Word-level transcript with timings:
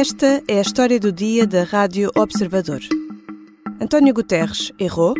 Esta 0.00 0.42
é 0.48 0.56
a 0.56 0.62
história 0.62 0.98
do 0.98 1.12
dia 1.12 1.46
da 1.46 1.62
Rádio 1.62 2.10
Observador. 2.16 2.80
António 3.78 4.14
Guterres 4.14 4.72
errou? 4.80 5.14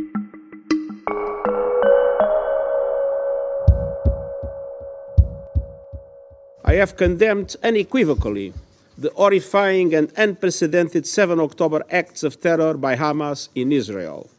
I 6.65 6.81
have 6.81 6.95
condemned 6.95 7.59
unequivocally 7.63 8.55
the 8.97 9.11
horrifying 9.15 9.95
and 9.95 10.09
unprecedented 10.17 11.07
7 11.07 11.39
October 11.39 11.85
acts 11.91 12.25
of 12.25 12.39
terror 12.39 12.79
by 12.79 12.97
Hamas 12.97 13.51
in 13.55 13.73
Israel. 13.73 14.31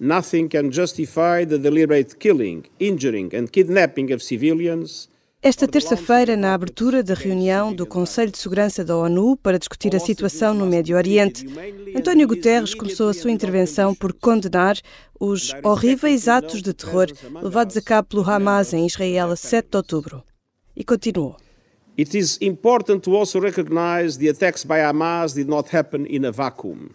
Nothing 0.00 0.48
can 0.48 0.72
justify 0.72 1.44
the 1.44 1.60
deliberate 1.60 2.18
killing, 2.18 2.64
injuring, 2.80 3.32
and 3.32 3.52
kidnapping 3.52 4.10
of 4.10 4.20
civilians. 4.20 5.06
Esta 5.40 5.68
terça-feira, 5.68 6.36
na 6.36 6.52
abertura 6.52 7.00
da 7.00 7.14
reunião 7.14 7.72
do 7.72 7.86
Conselho 7.86 8.32
de 8.32 8.38
Segurança 8.38 8.84
da 8.84 8.96
ONU 8.96 9.36
para 9.36 9.56
discutir 9.56 9.94
a 9.94 10.00
situação 10.00 10.52
no 10.52 10.66
Médio 10.66 10.96
Oriente, 10.96 11.46
António 11.94 12.26
Guterres 12.26 12.74
começou 12.74 13.08
a 13.08 13.14
sua 13.14 13.30
intervenção 13.30 13.94
por 13.94 14.12
condenar 14.12 14.76
os 15.18 15.54
horríveis 15.62 16.26
atos 16.26 16.60
de 16.60 16.74
terror 16.74 17.06
levados 17.40 17.76
a 17.76 17.82
cabo 17.82 18.08
pelo 18.08 18.28
Hamas 18.28 18.72
em 18.72 18.84
Israel 18.84 19.30
a 19.30 19.36
7 19.36 19.68
de 19.70 19.76
outubro. 19.76 20.24
E 20.74 20.82
continuou. 20.82 21.36
It 21.96 22.18
is 22.18 22.36
important 22.40 23.04
to 23.04 23.14
also 23.14 23.38
recognize 23.38 24.18
the 24.18 24.28
attacks 24.28 24.64
by 24.64 24.80
Hamas 24.80 25.34
did 25.34 25.48
not 25.48 25.74
happen 25.74 26.04
in 26.06 26.24
a 26.24 26.32
vacuum. 26.32 26.90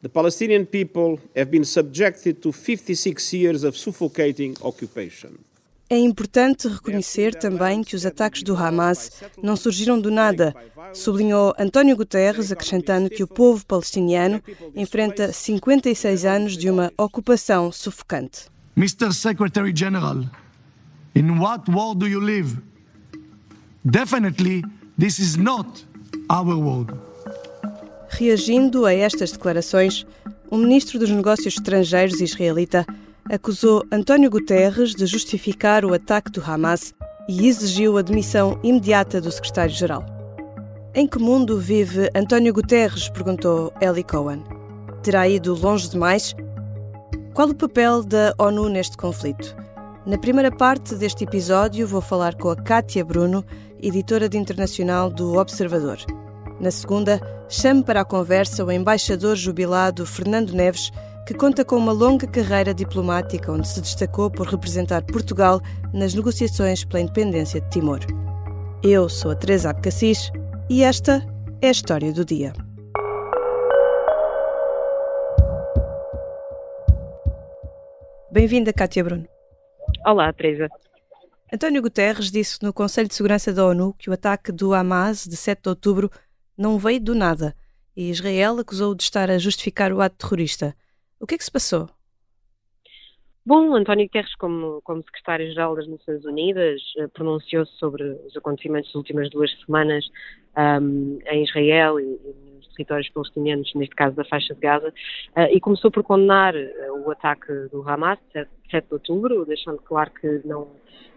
The 0.00 0.08
Palestinian 0.08 0.64
people 0.64 1.18
have 1.36 1.50
been 1.50 1.66
subjected 1.66 2.40
to 2.40 2.50
56 2.50 3.34
years 3.34 3.62
of 3.62 3.76
suffocating 3.76 4.56
occupation. 4.62 5.49
É 5.92 5.98
importante 5.98 6.68
reconhecer 6.68 7.34
também 7.34 7.82
que 7.82 7.96
os 7.96 8.06
ataques 8.06 8.44
do 8.44 8.56
Hamas 8.56 9.10
não 9.42 9.56
surgiram 9.56 10.00
do 10.00 10.08
nada, 10.08 10.54
sublinhou 10.94 11.52
António 11.58 11.96
Guterres, 11.96 12.52
acrescentando 12.52 13.10
que 13.10 13.24
o 13.24 13.26
povo 13.26 13.66
palestiniano 13.66 14.40
enfrenta 14.76 15.32
56 15.32 16.24
anos 16.24 16.56
de 16.56 16.70
uma 16.70 16.92
ocupação 16.96 17.72
sufocante. 17.72 18.46
Mr. 18.76 19.12
Secretary 19.12 19.72
General, 19.74 20.24
in 21.16 21.28
what 21.40 21.68
world 21.68 21.98
do 21.98 22.06
you 22.06 22.20
live? 22.20 22.56
Definitely, 23.84 24.62
this 24.96 25.18
is 25.18 25.36
not 25.36 25.84
our 26.30 26.54
world. 26.56 26.94
Reagindo 28.10 28.86
a 28.86 28.94
estas 28.94 29.32
declarações, 29.32 30.06
o 30.48 30.56
ministro 30.56 31.00
dos 31.00 31.10
Negócios 31.10 31.54
Estrangeiros 31.54 32.20
israelita 32.20 32.86
acusou 33.30 33.84
António 33.92 34.28
Guterres 34.28 34.92
de 34.92 35.06
justificar 35.06 35.84
o 35.84 35.94
ataque 35.94 36.32
do 36.32 36.42
Hamas 36.44 36.92
e 37.28 37.46
exigiu 37.46 37.96
a 37.96 38.02
demissão 38.02 38.58
imediata 38.62 39.20
do 39.20 39.30
secretário-geral. 39.30 40.04
Em 40.92 41.06
que 41.06 41.20
mundo 41.20 41.56
vive 41.60 42.10
António 42.14 42.52
Guterres? 42.52 43.08
perguntou 43.08 43.72
Eli 43.80 44.02
Cohen. 44.02 44.42
Terá 45.04 45.28
ido 45.28 45.54
longe 45.54 45.88
demais? 45.88 46.34
Qual 47.32 47.48
o 47.48 47.54
papel 47.54 48.02
da 48.02 48.34
ONU 48.36 48.68
neste 48.68 48.96
conflito? 48.96 49.56
Na 50.04 50.18
primeira 50.18 50.50
parte 50.50 50.96
deste 50.96 51.22
episódio, 51.22 51.86
vou 51.86 52.00
falar 52.00 52.34
com 52.34 52.50
a 52.50 52.56
Kátia 52.56 53.04
Bruno, 53.04 53.44
editora 53.80 54.28
de 54.28 54.36
internacional 54.36 55.08
do 55.08 55.36
Observador. 55.36 55.98
Na 56.58 56.72
segunda, 56.72 57.20
chamo 57.48 57.84
para 57.84 58.00
a 58.00 58.04
conversa 58.04 58.64
o 58.64 58.72
embaixador 58.72 59.36
jubilado 59.36 60.04
Fernando 60.04 60.52
Neves, 60.52 60.90
que 61.30 61.34
conta 61.36 61.64
com 61.64 61.76
uma 61.76 61.92
longa 61.92 62.26
carreira 62.26 62.74
diplomática 62.74 63.52
onde 63.52 63.68
se 63.68 63.80
destacou 63.80 64.28
por 64.28 64.48
representar 64.48 65.00
Portugal 65.04 65.60
nas 65.94 66.12
negociações 66.12 66.84
pela 66.84 67.02
independência 67.02 67.60
de 67.60 67.70
Timor. 67.70 68.00
Eu 68.82 69.08
sou 69.08 69.30
a 69.30 69.36
Teresa 69.36 69.70
Abcacis 69.70 70.32
e 70.68 70.82
esta 70.82 71.24
é 71.62 71.68
a 71.68 71.70
história 71.70 72.12
do 72.12 72.24
dia. 72.24 72.52
Bem-vinda, 78.32 78.72
Kátia 78.72 79.04
Bruno. 79.04 79.24
Olá, 80.04 80.32
Teresa. 80.32 80.68
António 81.54 81.80
Guterres 81.80 82.32
disse 82.32 82.58
no 82.60 82.72
Conselho 82.72 83.06
de 83.06 83.14
Segurança 83.14 83.52
da 83.52 83.64
ONU 83.64 83.94
que 83.96 84.10
o 84.10 84.12
ataque 84.12 84.50
do 84.50 84.74
Hamas 84.74 85.28
de 85.28 85.36
7 85.36 85.62
de 85.62 85.68
outubro 85.68 86.10
não 86.58 86.76
veio 86.76 87.00
do 87.00 87.14
nada 87.14 87.54
e 87.96 88.10
Israel 88.10 88.58
acusou 88.58 88.96
de 88.96 89.04
estar 89.04 89.30
a 89.30 89.38
justificar 89.38 89.92
o 89.92 90.00
ato 90.00 90.16
terrorista. 90.16 90.74
O 91.20 91.26
que 91.26 91.34
é 91.34 91.38
que 91.38 91.44
se 91.44 91.52
passou? 91.52 91.86
Bom, 93.44 93.74
António 93.74 94.06
Guterres, 94.06 94.34
como, 94.36 94.80
como 94.82 95.02
secretário-geral 95.02 95.74
das 95.74 95.86
Nações 95.86 96.24
Unidas, 96.24 96.80
eh, 96.98 97.08
pronunciou-se 97.08 97.72
sobre 97.78 98.02
os 98.26 98.36
acontecimentos 98.36 98.88
das 98.88 98.94
últimas 98.94 99.28
duas 99.30 99.50
semanas 99.64 100.04
um, 100.56 101.18
em 101.26 101.44
Israel 101.44 101.98
e, 101.98 102.04
e, 102.04 102.56
nos 102.56 102.68
territórios 102.68 103.08
palestinianos, 103.10 103.72
neste 103.74 103.94
caso 103.94 104.14
da 104.16 104.24
faixa 104.24 104.54
de 104.54 104.60
Gaza, 104.60 104.88
uh, 104.88 105.52
e 105.52 105.60
começou 105.60 105.90
por 105.90 106.02
condenar 106.02 106.54
uh, 106.54 107.04
o 107.04 107.10
ataque 107.10 107.52
do 107.72 107.86
Hamas, 107.88 108.18
7, 108.32 108.50
7 108.70 108.86
de 108.86 108.94
outubro, 108.94 109.44
deixando 109.44 109.78
claro 109.82 110.10
que 110.12 110.40
não, 110.44 110.68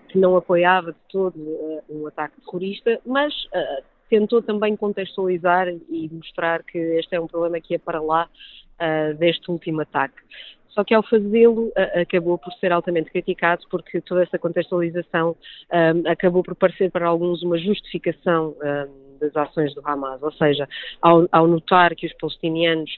que 0.10 0.18
não 0.18 0.36
apoiava 0.36 0.92
de 0.92 1.00
todo 1.10 1.38
uh, 1.38 1.84
um 1.90 2.08
ataque 2.08 2.42
terrorista, 2.42 3.00
mas 3.06 3.34
tentou 4.10 4.42
também 4.42 4.76
contextualizar 4.76 5.68
e 5.68 6.10
mostrar 6.12 6.64
que 6.64 6.78
este 6.78 7.16
é 7.16 7.20
um 7.20 7.28
problema 7.28 7.60
que 7.60 7.76
é 7.76 7.80
para 7.80 8.02
lá 8.02 8.30
uh, 8.80 9.14
deste 9.16 9.50
último 9.52 9.82
ataque. 9.82 10.16
Só 10.70 10.84
que 10.84 10.94
ao 10.94 11.04
fazê-lo 11.04 11.72
acabou 12.02 12.36
por 12.38 12.52
ser 12.54 12.72
altamente 12.72 13.12
criticado 13.12 13.64
porque 13.70 14.02
toda 14.02 14.24
essa 14.24 14.40
contextualização 14.40 15.36
um, 15.72 16.10
acabou 16.10 16.42
por 16.42 16.56
parecer 16.56 16.90
para 16.90 17.08
alguns 17.08 17.44
uma 17.44 17.60
justificação 17.60 18.56
um, 18.60 19.18
das 19.20 19.36
ações 19.36 19.74
do 19.76 19.88
Hamas, 19.88 20.22
ou 20.24 20.32
seja, 20.32 20.68
ao, 21.00 21.28
ao 21.32 21.48
notar 21.48 21.94
que 21.96 22.08
os 22.08 22.14
palestinianos 22.14 22.90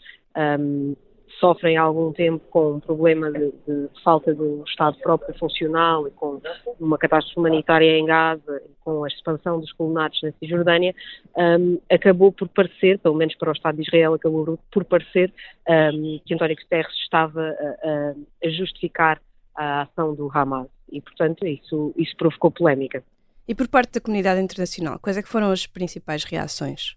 um, 0.60 0.96
sofrem 1.40 1.78
há 1.78 1.82
algum 1.82 2.12
tempo 2.12 2.44
com 2.50 2.74
um 2.74 2.80
problema 2.80 3.32
de, 3.32 3.52
de, 3.68 3.90
falta 4.04 4.34
de 4.34 4.42
um 4.42 4.64
Estado 4.64 4.98
próprio 5.00 5.38
funcional 5.38 6.08
e 6.08 6.12
com 6.12 6.42
uma 6.80 6.98
catástrofe 6.98 7.40
humanitária 7.40 7.98
em 7.98 8.06
Gaza 8.06 8.62
e 8.66 8.74
com 8.84 9.04
a 9.04 9.08
expansão 9.08 9.60
dos 9.60 9.72
colonatos 9.74 10.22
na 10.22 10.32
Cisjordânia, 10.34 10.94
um, 11.36 11.80
acabou 11.92 12.32
por 12.32 12.48
parecer, 12.50 13.00
pelo 13.00 13.16
menos 13.16 13.36
para 13.36 13.50
o 13.50 13.54
Estado 13.54 13.76
de 13.76 13.84
Israel, 13.84 14.14
acabou 14.14 14.58
por 14.72 14.86
parecer 14.86 15.34
um, 15.68 16.20
que 16.26 16.34
António 16.34 16.56
Guterres 16.56 16.94
estava 17.04 17.42
a, 17.42 18.14
a, 18.46 18.50
justificar 18.50 19.22
a 19.56 19.84
ação 19.84 20.14
do 20.14 20.30
Hamas 20.34 20.68
e, 20.92 21.02
portanto, 21.02 21.46
isso, 21.46 21.94
isso 21.98 22.16
provocou 22.18 22.52
polémica. 22.52 23.04
E 23.48 23.54
por 23.54 23.68
parte 23.68 23.94
da 23.94 24.02
comunidade 24.02 24.42
internacional, 24.42 25.00
quais 25.00 25.18
é 25.18 25.22
que 25.22 25.30
foram 25.30 25.52
as 25.52 25.68
principais 25.68 26.24
reações? 26.24 26.96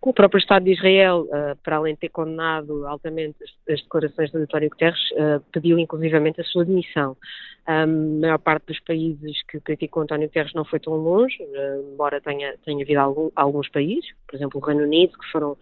O 0.00 0.12
próprio 0.12 0.38
Estado 0.38 0.64
de 0.64 0.72
Israel, 0.72 1.22
uh, 1.22 1.56
para 1.62 1.76
além 1.76 1.94
de 1.94 2.00
ter 2.00 2.08
condenado 2.10 2.86
altamente 2.86 3.36
as, 3.68 3.80
declarações 3.82 4.30
de 4.30 4.36
António 4.36 4.68
Guterres, 4.68 5.00
uh, 5.12 5.40
pediu 5.50 5.78
inclusivamente 5.78 6.40
a 6.40 6.44
sua 6.44 6.64
demissão. 6.64 7.16
A 7.66 7.86
maior 7.86 8.38
parte 8.38 8.66
dos 8.66 8.80
países 8.80 9.42
que 9.48 9.58
criticam 9.60 10.02
António 10.02 10.28
Guterres 10.28 10.52
não 10.52 10.66
foi 10.66 10.78
tão 10.78 10.94
longe, 10.94 11.42
uh, 11.42 11.92
embora 11.92 12.20
tenha, 12.20 12.54
tenha 12.64 12.84
havido 12.84 13.00
algum, 13.00 13.30
alguns 13.34 13.68
países, 13.70 14.10
por 14.28 14.36
exemplo 14.36 14.60
o 14.60 14.66
Reino 14.66 14.82
Unido, 14.82 15.18
que 15.18 15.32
foram, 15.32 15.56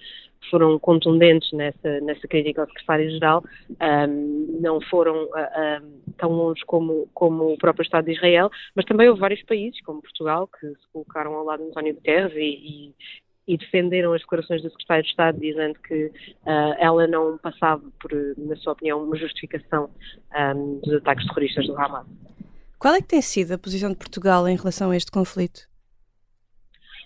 foram 0.51 0.77
contundentes 0.81 1.53
nessa, 1.53 2.01
nessa 2.01 2.27
crítica 2.27 2.63
ao 2.63 2.67
secretário-geral, 2.67 3.45
um, 3.81 4.59
não 4.61 4.81
foram 4.81 5.29
tão 6.19 6.31
longe 6.31 6.63
como, 6.67 7.09
como 7.15 7.53
o 7.53 7.59
próprio 7.59 7.85
Estado 7.85 8.07
de 8.07 8.13
Israel, 8.13 8.51
mas 8.75 8.85
também 8.85 9.09
houve 9.09 9.21
vários 9.21 9.43
países, 9.45 9.81
como 9.83 10.03
Portugal, 10.03 10.49
que 10.49 10.67
se 10.67 10.89
colocaram 10.93 11.35
ao 11.35 11.45
lado 11.45 11.63
de 11.63 11.69
António 11.69 11.95
Guterres 11.95 12.33
e, 12.37 12.93
e 13.47 13.57
defenderam 13.57 14.13
as 14.13 14.21
declarações 14.21 14.63
do 14.63 14.71
secretário 14.71 15.03
de 15.03 15.11
Estado, 15.11 15.41
dizendo 15.41 15.79
que 15.81 16.07
uh, 16.07 16.75
ela 16.79 17.07
não 17.07 17.39
passava 17.39 17.83
por, 18.01 18.11
na 18.39 18.57
sua 18.57 18.73
opinião, 18.73 19.03
uma 19.03 19.17
justificação 19.17 19.91
um, 20.35 20.81
dos 20.81 20.95
ataques 20.95 21.27
terroristas 21.27 21.67
do 21.67 21.77
Hamas. 21.77 22.07
Qual 22.79 22.95
é 22.95 23.01
que 23.01 23.09
tem 23.09 23.23
sido 23.23 23.53
a 23.53 23.59
posição 23.59 23.91
de 23.91 23.97
Portugal 23.97 24.49
em 24.49 24.57
relação 24.57 24.91
a 24.91 24.97
este 24.97 25.11
conflito? 25.11 25.69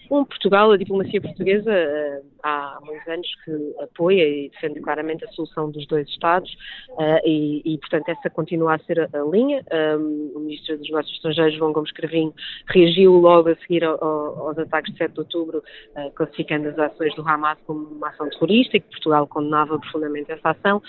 Bom, 0.09 0.25
Portugal, 0.25 0.71
a 0.71 0.77
diplomacia 0.77 1.21
portuguesa, 1.21 1.71
uh, 1.71 2.36
há 2.47 2.79
muitos 2.85 3.07
anos 3.09 3.27
que 3.45 3.75
apoia 3.83 4.23
e 4.23 4.49
defende 4.51 4.81
claramente 4.81 5.25
a 5.25 5.29
solução 5.29 5.71
dos 5.71 5.87
dois 5.87 6.09
Estados 6.09 6.51
uh, 6.91 7.21
e, 7.25 7.63
e, 7.65 7.79
portanto, 7.79 8.09
essa 8.09 8.31
continua 8.31 8.75
a 8.75 8.79
ser 8.79 9.01
a, 9.01 9.09
a 9.13 9.25
linha. 9.25 9.65
Um, 9.73 10.33
o 10.35 10.41
Ministro 10.41 10.79
dos 10.79 10.89
Negócios 10.89 11.17
Estrangeiros, 11.17 11.57
João 11.57 11.73
Gomes 11.73 11.93
Cravinho, 11.93 12.33
reagiu 12.69 13.13
logo 13.15 13.49
a 13.49 13.57
seguir 13.57 13.85
ao, 13.85 14.03
aos 14.03 14.59
ataques 14.59 14.93
de 14.93 14.99
7 14.99 15.13
de 15.13 15.21
outubro, 15.21 15.59
uh, 15.59 16.11
classificando 16.13 16.69
as 16.69 16.79
ações 16.79 17.15
do 17.15 17.29
Hamas 17.29 17.59
como 17.67 17.87
uma 17.87 18.09
ação 18.09 18.29
terrorista 18.31 18.77
e 18.77 18.81
que 18.81 18.89
Portugal 18.91 19.27
condenava 19.27 19.79
profundamente 19.79 20.31
essa 20.31 20.51
ação, 20.51 20.83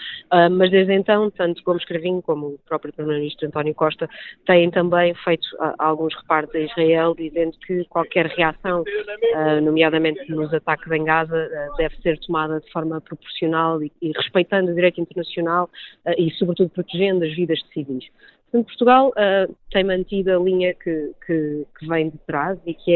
mas 0.51 0.71
desde 0.71 0.93
então, 0.93 1.29
tanto 1.31 1.63
Gomes 1.63 1.85
Cravinho 1.85 2.21
como 2.21 2.47
o 2.47 2.59
próprio 2.67 2.93
Primeiro-Ministro 2.93 3.47
António 3.47 3.73
Costa 3.73 4.09
têm 4.45 4.69
também 4.69 5.13
feito 5.23 5.47
alguns 5.77 6.13
reparos 6.15 6.53
a 6.53 6.59
Israel, 6.59 7.15
dizendo 7.15 7.57
que 7.65 7.85
qualquer 7.85 8.27
reação 8.27 8.81
uh, 8.81 9.61
nomeadamente 9.61 10.29
nos 10.31 10.53
ataques 10.53 10.91
em 10.91 11.03
Gaza, 11.03 11.35
uh, 11.35 11.46
deve 11.77 11.95
ser 12.01 12.19
tomada 12.19 12.59
de 12.59 12.71
forma 12.71 12.99
proporcional 13.01 13.81
e, 13.81 13.91
e 14.01 14.11
respeitando 14.11 14.71
o 14.71 14.75
direito 14.75 15.01
internacional 15.01 15.69
uh, 16.05 16.11
e, 16.17 16.31
sobretudo, 16.31 16.69
protegendo 16.69 17.25
as 17.25 17.35
vidas 17.35 17.59
de 17.59 17.73
civis. 17.73 18.05
Portanto, 18.51 18.67
Portugal 18.67 19.13
tem 19.71 19.83
mantido 19.83 20.31
a 20.31 20.41
linha 20.41 20.73
que, 20.73 21.11
que, 21.25 21.65
que, 21.77 21.85
vem 21.85 22.09
de 22.09 22.17
trás 22.19 22.57
e 22.65 22.73
que 22.73 22.93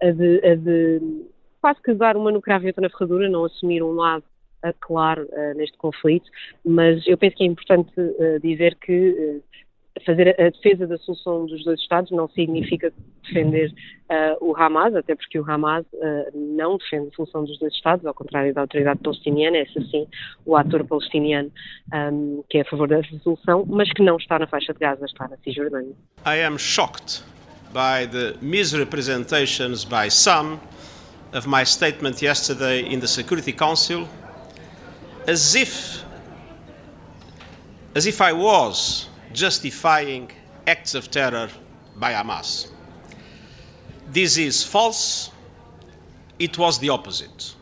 é 0.00 0.08
a 0.08 0.12
de, 0.12 0.46
a 0.46 0.54
de 0.54 1.26
quase 1.60 1.82
que 1.82 1.94
dar 1.94 2.16
uma 2.16 2.30
no 2.30 2.40
cravo 2.40 2.64
e 2.64 2.68
outra 2.68 2.82
na 2.82 2.90
ferradura, 2.90 3.28
não 3.28 3.44
assumir 3.44 3.82
um 3.82 3.90
lado 3.90 4.22
claro 4.80 5.28
neste 5.56 5.76
conflito, 5.76 6.30
mas 6.64 7.04
eu 7.08 7.18
penso 7.18 7.36
que 7.36 7.42
é 7.42 7.46
importante 7.46 7.92
dizer 8.40 8.76
que 8.76 9.42
fazer 10.04 10.34
a 10.40 10.50
defesa 10.50 10.86
da 10.86 10.98
solução 10.98 11.46
dos 11.46 11.64
dois 11.64 11.80
Estados 11.80 12.10
não 12.10 12.28
significa 12.28 12.92
defender 13.22 13.72
uh, 14.10 14.44
o 14.44 14.56
Hamas, 14.56 14.94
até 14.94 15.14
porque 15.14 15.38
o 15.38 15.48
Hamas 15.48 15.86
uh, 15.92 16.30
não 16.34 16.76
defende 16.76 17.08
a 17.08 17.16
solução 17.16 17.44
dos 17.44 17.58
dois 17.58 17.72
Estados, 17.72 18.04
ao 18.04 18.12
contrário 18.12 18.52
da 18.52 18.62
autoridade 18.62 19.00
palestiniana, 19.00 19.58
é 19.58 19.66
sim 19.66 20.06
o 20.44 20.56
ator 20.56 20.84
palestiniano 20.84 21.50
um, 21.92 22.42
que 22.50 22.58
é 22.58 22.62
a 22.62 22.64
favor 22.64 22.88
da 22.88 23.00
resolução, 23.00 23.64
mas 23.68 23.92
que 23.92 24.02
não 24.02 24.16
está 24.16 24.38
na 24.38 24.46
faixa 24.46 24.72
de 24.72 24.80
Gaza, 24.80 25.04
está 25.04 25.28
na 25.28 25.36
Cisjordânia. 25.38 25.94
I 26.26 26.42
am 26.44 26.58
shocked 26.58 27.22
by 27.72 28.06
the 28.10 28.36
misrepresentations 28.42 29.84
by 29.84 30.10
some 30.10 30.58
of 31.32 31.48
my 31.48 31.64
statement 31.64 32.20
yesterday 32.20 32.82
in 32.92 33.00
the 33.00 33.08
Security 33.08 33.52
Council 33.52 34.08
as 35.26 35.54
if 35.54 36.04
as 37.94 38.06
if 38.06 38.20
I 38.20 38.32
was 38.32 39.08
justifying 39.34 40.28
acts 40.66 40.94
of 40.94 41.10
terror 41.10 41.50
by 41.96 42.12
Hamas. 42.12 42.70
This 44.10 44.38
is 44.38 44.62
false. 44.62 45.30
It 46.38 46.56
was 46.58 46.78
the 46.78 46.90
opposite. 46.90 47.56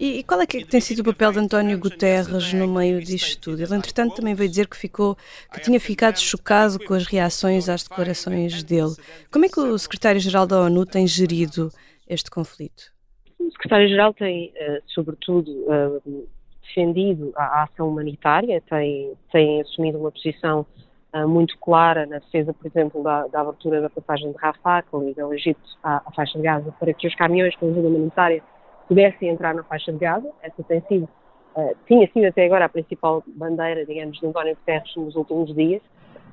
E 0.00 0.24
qual 0.24 0.40
é 0.40 0.46
que 0.46 0.64
tem 0.64 0.80
sido 0.80 0.98
o 0.98 1.04
papel 1.04 1.30
de 1.30 1.38
António 1.38 1.78
Guterres 1.78 2.52
no 2.52 2.66
meio 2.66 3.00
disto 3.00 3.40
tudo? 3.40 3.62
Ele, 3.62 3.76
entretanto, 3.76 4.16
também 4.16 4.34
veio 4.34 4.50
dizer 4.50 4.66
que, 4.66 4.76
ficou, 4.76 5.16
que 5.52 5.60
tinha 5.60 5.78
ficado 5.78 6.18
chocado 6.18 6.80
com 6.80 6.94
as 6.94 7.06
reações 7.06 7.68
às 7.68 7.84
declarações 7.84 8.64
dele. 8.64 8.96
Como 9.30 9.44
é 9.44 9.48
que 9.48 9.60
o 9.60 9.78
secretário-geral 9.78 10.44
da 10.44 10.60
ONU 10.62 10.84
tem 10.84 11.06
gerido 11.06 11.70
este 12.08 12.32
conflito? 12.32 12.92
O 13.38 13.48
secretário-geral 13.52 14.12
tem, 14.12 14.48
uh, 14.48 14.82
sobretudo, 14.88 15.52
uh, 15.52 16.28
defendido 16.62 17.32
a 17.36 17.62
ação 17.62 17.88
humanitária, 17.88 18.60
tem, 18.68 19.12
tem 19.30 19.60
assumido 19.60 19.98
uma 19.98 20.10
posição 20.10 20.62
uh, 20.62 20.81
muito 21.26 21.58
clara 21.58 22.06
na 22.06 22.18
defesa, 22.18 22.54
por 22.54 22.66
exemplo, 22.66 23.02
da, 23.02 23.26
da, 23.26 23.40
abertura 23.40 23.80
da 23.80 23.90
passagem 23.90 24.32
de 24.32 24.38
Rafah, 24.38 24.82
que 24.82 24.96
liga 24.96 25.26
o 25.26 25.34
Egito 25.34 25.60
à, 25.82 25.96
à, 26.06 26.12
faixa 26.12 26.38
de 26.38 26.44
Gaza, 26.44 26.72
para 26.78 26.92
que 26.94 27.06
os 27.06 27.14
caminhões 27.14 27.54
com 27.56 27.70
ajuda 27.70 27.88
humanitária 27.88 28.42
pudessem 28.88 29.28
entrar 29.28 29.54
na 29.54 29.62
faixa 29.62 29.92
de 29.92 29.98
Gaza. 29.98 30.30
Essa 30.42 30.62
tem 30.62 30.80
sido, 30.88 31.08
uh, 31.56 31.76
tinha 31.86 32.10
sido 32.12 32.26
até 32.26 32.46
agora 32.46 32.64
a 32.64 32.68
principal 32.68 33.22
bandeira, 33.26 33.84
digamos, 33.84 34.18
de 34.18 34.26
António 34.26 34.54
Guterres 34.54 34.96
nos 34.96 35.14
últimos 35.14 35.54
dias. 35.54 35.82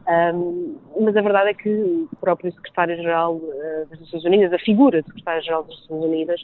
Um, 0.08 0.78
mas 1.00 1.16
a 1.16 1.22
verdade 1.22 1.50
é 1.50 1.54
que 1.54 1.70
o 1.70 2.10
próprio 2.20 2.52
secretário-geral 2.52 3.36
uh, 3.36 3.86
das 3.90 4.00
Nações 4.00 4.26
Unidas, 4.26 4.54
a 4.54 4.60
figura 4.60 5.02
do 5.02 5.08
secretário-geral 5.08 5.64
das 5.64 5.80
Nações 5.82 6.04
Unidas, 6.04 6.42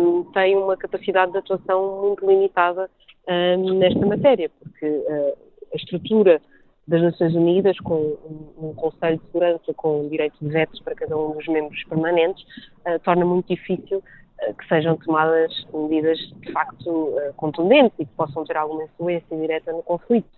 um, 0.00 0.24
tem 0.32 0.56
uma 0.56 0.76
capacidade 0.76 1.32
de 1.32 1.38
atuação 1.38 2.02
muito 2.02 2.26
limitada 2.26 2.90
um, 3.28 3.78
nesta 3.78 4.04
matéria, 4.04 4.50
porque 4.58 4.86
uh, 4.86 5.36
a 5.72 5.76
estrutura 5.76 6.40
das 6.88 7.02
Nações 7.02 7.34
Unidas, 7.34 7.78
com 7.80 8.16
um, 8.58 8.72
Conselho 8.74 9.18
de 9.18 9.24
Segurança 9.26 9.74
com 9.74 10.08
direito 10.08 10.36
de 10.40 10.48
vetos 10.48 10.80
para 10.80 10.94
cada 10.94 11.16
um 11.16 11.32
dos 11.32 11.46
membros 11.46 11.84
permanentes, 11.84 12.42
uh, 12.86 12.98
torna 13.04 13.26
muito 13.26 13.46
difícil 13.46 13.98
uh, 13.98 14.54
que 14.54 14.66
sejam 14.68 14.96
tomadas 14.96 15.52
medidas 15.72 16.18
de 16.18 16.50
facto 16.50 16.88
uh, 16.88 17.34
contundentes 17.36 17.92
e 17.98 18.06
que 18.06 18.12
possam 18.16 18.42
ter 18.44 18.56
alguma 18.56 18.84
influência 18.84 19.36
direta 19.36 19.70
no 19.70 19.82
conflito. 19.82 20.28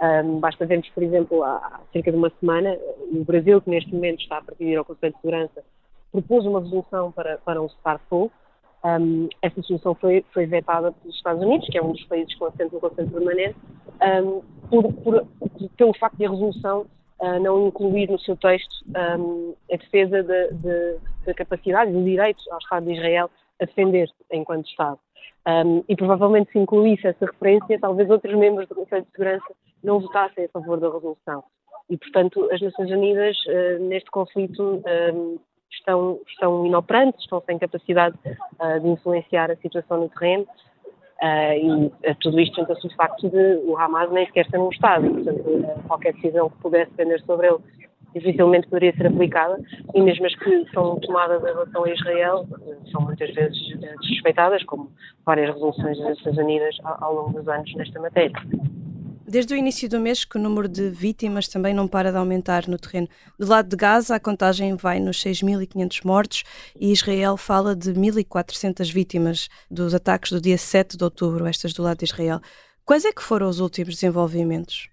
Um, 0.00 0.38
basta 0.38 0.64
vermos, 0.64 0.88
por 0.90 1.02
exemplo, 1.02 1.42
há, 1.42 1.80
cerca 1.92 2.12
de 2.12 2.16
uma 2.16 2.30
semana, 2.38 2.76
o 3.12 3.24
Brasil, 3.24 3.60
que 3.60 3.70
neste 3.70 3.92
momento 3.92 4.20
está 4.20 4.38
a 4.38 4.42
partir 4.42 4.76
ao 4.76 4.84
Conselho 4.84 5.12
de 5.12 5.20
Segurança, 5.20 5.64
propôs 6.12 6.46
uma 6.46 6.60
resolução 6.60 7.10
para, 7.10 7.38
para 7.38 7.60
um 7.60 7.68
cessar-fogo, 7.68 8.30
um, 8.84 9.28
essa 9.42 9.62
solução 9.62 9.94
foi, 9.94 10.24
foi 10.32 10.46
vetada 10.46 10.92
pelos 10.92 11.16
Estados 11.16 11.42
Unidos, 11.42 11.68
que 11.68 11.78
é 11.78 11.82
um 11.82 11.92
dos 11.92 12.04
países 12.04 12.34
com 12.36 12.46
assento 12.46 12.74
no 12.74 12.80
Conselho 12.80 13.10
Permanente, 13.10 13.56
um, 14.24 14.42
por, 14.68 14.92
por, 14.92 15.26
pelo 15.76 15.94
facto 15.98 16.16
de 16.16 16.26
a 16.26 16.30
resolução 16.30 16.86
uh, 17.20 17.40
não 17.40 17.68
incluir 17.68 18.10
no 18.10 18.18
seu 18.20 18.36
texto 18.36 18.84
um, 19.18 19.54
a 19.72 19.76
defesa 19.76 20.22
da 20.22 20.46
de, 20.46 20.54
de, 20.54 20.98
de 21.26 21.34
capacidade 21.34 21.90
e 21.90 21.94
do 21.94 22.04
direito 22.04 22.42
ao 22.50 22.58
Estado 22.58 22.86
de 22.86 22.92
Israel 22.92 23.30
a 23.60 23.64
defender 23.64 24.08
enquanto 24.30 24.68
Estado. 24.68 24.98
Um, 25.48 25.84
e 25.88 25.94
provavelmente 25.94 26.50
se 26.50 26.58
incluísse 26.58 27.06
essa 27.06 27.24
referência, 27.24 27.78
talvez 27.78 28.10
outros 28.10 28.34
membros 28.34 28.68
do 28.68 28.74
Conselho 28.74 29.04
de 29.04 29.10
Segurança 29.12 29.54
não 29.82 30.00
votassem 30.00 30.44
a 30.44 30.48
favor 30.48 30.80
da 30.80 30.90
resolução. 30.90 31.44
E, 31.88 31.96
portanto, 31.96 32.48
as 32.52 32.60
Nações 32.60 32.90
Unidas, 32.90 33.36
uh, 33.46 33.82
neste 33.84 34.10
conflito, 34.10 34.82
estão, 35.76 36.18
estão 36.26 36.66
inoperantes, 36.66 37.20
estão 37.20 37.42
sem 37.46 37.58
capacidade 37.58 38.16
uh, 38.26 38.80
de 38.80 38.88
influenciar 38.88 39.50
a 39.50 39.56
situação 39.56 40.00
no 40.00 40.08
terreno. 40.08 40.46
Uh, 41.22 41.90
e 42.02 42.14
tudo 42.16 42.38
isto 42.38 42.56
junta-se 42.56 42.86
o 42.86 42.94
facto 42.94 43.30
de 43.30 43.56
o 43.64 43.76
Hamas 43.78 44.10
nem 44.10 44.26
sequer 44.26 44.46
ser 44.50 44.58
um 44.58 44.68
Estado, 44.68 45.08
portanto, 45.08 45.82
qualquer 45.86 46.12
decisão 46.12 46.50
que 46.50 46.58
pudesse 46.58 46.90
depender 46.90 47.20
sobre 47.22 47.46
ele 47.46 47.58
dificilmente 48.14 48.68
poderia 48.68 48.96
ser 48.96 49.06
aplicada, 49.08 49.60
e 49.94 50.00
mesmo 50.00 50.26
as 50.26 50.34
que 50.36 50.64
são 50.72 50.98
tomadas 51.00 51.42
em 51.42 51.46
relação 51.46 51.84
a 51.84 51.90
Israel 51.90 52.46
são 52.90 53.02
muitas 53.02 53.32
vezes 53.34 53.58
desrespeitadas, 54.00 54.62
como 54.64 54.90
várias 55.24 55.52
resoluções 55.52 55.98
das 55.98 56.08
Nações 56.08 56.38
Unidas 56.38 56.76
ao 56.82 57.14
longo 57.14 57.32
dos 57.34 57.48
anos 57.48 57.74
nesta 57.74 58.00
matéria. 58.00 58.32
Desde 59.28 59.52
o 59.54 59.56
início 59.56 59.90
do 59.90 59.98
mês 59.98 60.24
que 60.24 60.38
o 60.38 60.40
número 60.40 60.68
de 60.68 60.88
vítimas 60.88 61.48
também 61.48 61.74
não 61.74 61.88
para 61.88 62.12
de 62.12 62.16
aumentar 62.16 62.68
no 62.68 62.78
terreno. 62.78 63.08
Do 63.36 63.48
lado 63.48 63.68
de 63.68 63.74
Gaza, 63.74 64.14
a 64.14 64.20
contagem 64.20 64.76
vai 64.76 65.00
nos 65.00 65.16
6.500 65.16 66.04
mortos 66.04 66.44
e 66.78 66.92
Israel 66.92 67.36
fala 67.36 67.74
de 67.74 67.92
1.400 67.92 68.92
vítimas 68.92 69.48
dos 69.68 69.94
ataques 69.94 70.30
do 70.30 70.40
dia 70.40 70.56
7 70.56 70.96
de 70.96 71.02
outubro, 71.02 71.44
estas 71.44 71.72
do 71.72 71.82
lado 71.82 71.98
de 71.98 72.04
Israel. 72.04 72.38
Quais 72.84 73.04
é 73.04 73.12
que 73.12 73.20
foram 73.20 73.48
os 73.48 73.58
últimos 73.58 73.94
desenvolvimentos? 73.94 74.88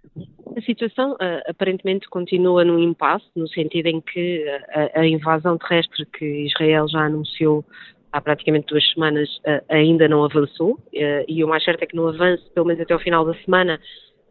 A 0.58 0.62
situação 0.62 1.12
uh, 1.12 1.18
aparentemente 1.48 2.10
continua 2.10 2.66
num 2.66 2.80
impasse, 2.80 3.28
no 3.36 3.48
sentido 3.48 3.86
em 3.86 4.02
que 4.02 4.46
a, 4.74 5.02
a 5.02 5.08
invasão 5.08 5.60
terrestre 5.60 6.08
que 6.08 6.26
Israel 6.48 6.88
já 6.88 7.02
anunciou 7.02 7.64
há 8.12 8.20
praticamente 8.20 8.66
duas 8.66 8.84
semanas 8.94 9.30
uh, 9.46 9.64
ainda 9.70 10.08
não 10.08 10.24
avançou 10.24 10.80
e 10.92 11.44
o 11.44 11.48
mais 11.48 11.64
certo 11.64 11.84
é 11.84 11.86
que 11.86 11.96
não 11.96 12.08
avance, 12.08 12.44
pelo 12.56 12.66
menos 12.66 12.82
até 12.82 12.96
o 12.96 13.00
final 13.00 13.26
da 13.26 13.36
semana, 13.44 13.80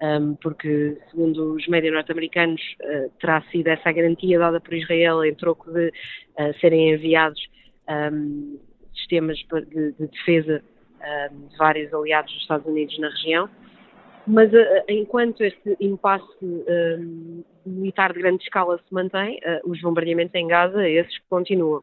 um, 0.02 0.34
porque, 0.34 0.98
segundo 1.10 1.54
os 1.54 1.68
médias 1.68 1.94
norte-americanos, 1.94 2.60
uh, 2.80 3.08
terá 3.20 3.40
sido 3.52 3.68
essa 3.68 3.88
a 3.88 3.92
garantia 3.92 4.36
dada 4.36 4.60
por 4.60 4.74
Israel 4.74 5.24
em 5.24 5.32
troco 5.32 5.70
de 5.70 5.88
uh, 5.88 6.60
serem 6.60 6.90
enviados 6.92 7.40
um, 7.88 8.58
sistemas 8.92 9.38
de, 9.38 9.92
de 9.92 10.08
defesa 10.08 10.60
um, 11.30 11.46
de 11.46 11.56
vários 11.56 11.94
aliados 11.94 12.32
dos 12.32 12.42
Estados 12.42 12.66
Unidos 12.66 12.98
na 12.98 13.10
região. 13.10 13.48
Mas 14.26 14.52
uh, 14.52 14.84
enquanto 14.88 15.44
este 15.44 15.76
impasse 15.80 16.26
militar 17.64 18.12
de 18.12 18.18
grande 18.18 18.42
escala 18.42 18.78
se 18.78 18.92
mantém, 18.92 19.38
os 19.64 19.80
bombardeamentos 19.80 20.34
em 20.34 20.48
Gaza, 20.48 20.88
esses 20.88 21.16
continuam. 21.30 21.80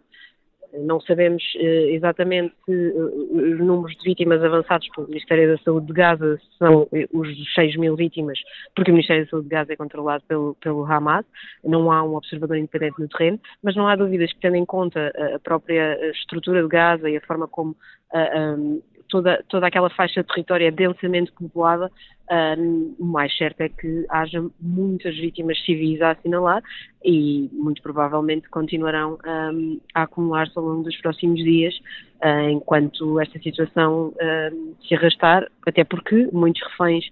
Não 0.74 1.02
sabemos 1.02 1.44
uh, 1.56 1.90
exatamente 1.90 2.54
se 2.66 2.72
uh, 2.72 3.54
os 3.54 3.60
números 3.60 3.98
de 3.98 4.04
vítimas 4.04 4.44
avançados 4.44 4.88
pelo 4.90 5.08
Ministério 5.08 5.56
da 5.56 5.64
Saúde 5.64 5.88
de 5.88 5.94
Gaza 5.94 6.40
são 6.58 6.84
uh, 6.84 6.90
os 7.20 7.54
6 7.56 7.76
mil 7.78 7.96
vítimas, 7.96 8.40
porque 8.76 8.92
o 8.92 8.94
Ministério 8.94 9.26
da 9.26 9.30
Saúde 9.32 9.50
de 9.50 9.56
Gaza 9.56 9.74
é 9.74 9.76
controlado 9.76 10.24
pelo, 10.28 10.56
pelo 10.62 10.86
Hamas, 10.86 11.26
não 11.64 11.92
há 11.92 12.04
um 12.04 12.16
observador 12.16 12.58
independente 12.58 13.00
no 13.00 13.08
terreno, 13.08 13.40
mas 13.64 13.76
não 13.76 13.88
há 13.88 13.96
dúvidas 13.96 14.32
que, 14.32 14.40
tendo 14.40 14.58
em 14.58 14.66
conta 14.66 15.12
a 15.36 15.40
própria 15.40 15.98
estrutura 16.12 16.62
de 16.62 16.68
Gaza 16.68 17.10
e 17.10 17.18
a 17.18 17.22
forma 17.22 17.48
como 17.48 17.76
um, 18.14 18.82
toda, 19.10 19.44
toda 19.50 19.68
aquela 19.68 19.90
faixa 19.90 20.22
de 20.22 20.28
território 20.28 20.68
é 20.68 20.72
densamente 20.72 21.32
povoada, 21.32 21.92
um, 22.32 22.96
o 23.00 23.06
mais 23.06 23.36
certo 23.36 23.62
é 23.62 23.70
que 23.70 24.06
haja 24.10 24.46
muitas 24.62 25.16
vítimas 25.16 25.60
civis 25.66 26.00
a 26.02 26.12
assinalar 26.12 26.62
e 27.04 27.50
muito 27.52 27.82
provavelmente 27.82 28.48
continuarão 28.50 29.18
um, 29.26 29.80
a 29.96 30.04
acumular-se 30.04 30.58
ao 30.58 30.64
longo 30.64 30.84
dos 30.84 30.96
próximos 30.98 31.44
dias, 31.44 31.76
uh, 32.24 32.50
enquanto 32.50 33.20
esta 33.20 33.40
situação 33.40 34.14
um, 34.22 34.76
se 34.88 34.94
arrastar, 34.94 35.48
até 35.66 35.84
porque 35.84 36.30
muitos 36.32 36.62
reféns 36.72 37.06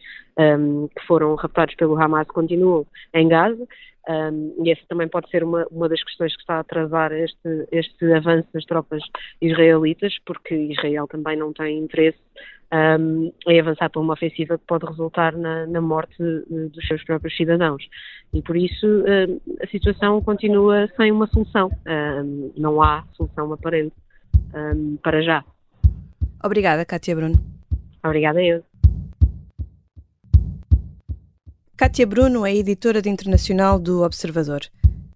que 0.95 1.03
foram 1.07 1.33
raptados 1.33 1.73
pelo 1.73 1.99
Hamas 1.99 2.27
continuam 2.27 2.85
em 3.11 3.27
Gaza 3.27 3.67
um, 4.07 4.63
e 4.63 4.71
essa 4.71 4.81
também 4.87 5.07
pode 5.07 5.29
ser 5.29 5.43
uma, 5.43 5.65
uma 5.69 5.89
das 5.89 6.01
questões 6.01 6.33
que 6.33 6.41
está 6.41 6.55
a 6.55 6.59
atrasar 6.59 7.11
este, 7.11 7.67
este 7.71 8.13
avanço 8.13 8.47
das 8.53 8.63
tropas 8.65 9.01
israelitas, 9.41 10.15
porque 10.25 10.55
Israel 10.55 11.07
também 11.07 11.35
não 11.35 11.51
tem 11.51 11.77
interesse 11.77 12.17
um, 12.99 13.33
em 13.47 13.59
avançar 13.59 13.89
para 13.89 14.01
uma 14.01 14.13
ofensiva 14.13 14.57
que 14.57 14.65
pode 14.65 14.85
resultar 14.85 15.35
na, 15.35 15.65
na 15.67 15.81
morte 15.81 16.15
dos 16.17 16.87
seus 16.87 17.03
próprios 17.03 17.35
cidadãos. 17.35 17.83
E 18.33 18.41
por 18.41 18.55
isso 18.55 18.87
um, 18.87 19.39
a 19.61 19.67
situação 19.67 20.21
continua 20.21 20.87
sem 20.95 21.11
uma 21.11 21.27
solução. 21.27 21.69
não 22.55 22.81
há 22.81 23.03
solução 23.13 23.51
aparente 23.51 23.95
para 25.03 25.21
já. 25.21 25.43
Obrigada, 26.43 26.85
Kátia 26.85 27.15
Bruno. 27.15 27.35
Obrigada 28.03 28.41
eu. 28.41 28.63
Kátia 31.77 32.07
Bruno 32.07 32.43
é 32.43 32.55
editora 32.55 33.03
de 33.03 33.07
internacional 33.07 33.77
do 33.77 34.01
Observador. 34.01 34.61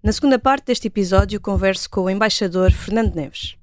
Na 0.03 0.13
segunda 0.13 0.37
parte 0.37 0.65
deste 0.65 0.89
episódio, 0.89 1.41
converso 1.41 1.89
com 1.89 2.01
o 2.01 2.09
embaixador 2.09 2.71
Fernando 2.71 3.15
Neves. 3.15 3.57